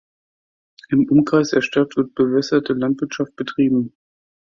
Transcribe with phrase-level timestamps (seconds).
[0.89, 3.93] Im Umkreis der Stadt wird bewässerte Landwirtschaft betrieben.